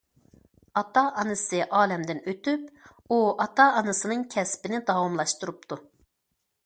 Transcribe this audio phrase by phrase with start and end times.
[0.79, 5.81] ئاتا- ئانىسى ئالەمدىن ئۆتۈپ ئۇ ئاتا- ئانىسىنىڭ كەسپىنى داۋاملاشتۇرۇپتۇ.